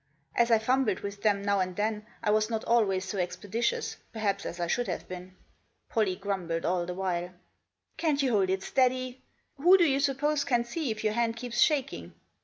As 0.33 0.49
I 0.49 0.57
fumbled 0.57 1.01
with 1.01 1.21
them 1.21 1.43
now 1.43 1.59
and 1.59 1.75
then, 1.75 2.07
I 2.23 2.31
was 2.31 2.49
not 2.49 2.63
always 2.65 3.05
so 3.05 3.19
expeditious, 3.19 3.97
perhaps, 4.11 4.47
as 4.47 4.59
I 4.59 4.65
should 4.65 4.87
have 4.87 5.07
been. 5.07 5.35
Pollie 5.89 6.15
grumbled 6.15 6.65
all 6.65 6.87
the 6.87 6.95
while." 6.95 7.31
Can't 7.97 8.23
you 8.23 8.31
hold 8.31 8.49
it 8.49 8.63
steady? 8.63 9.21
Who 9.57 9.77
do 9.77 9.83
you 9.85 9.99
suppose 9.99 10.43
can 10.43 10.63
see 10.63 10.89
if 10.89 11.03
your 11.03 11.13
hand 11.13 11.35
keeps 11.35 11.59
shaking 11.59 12.15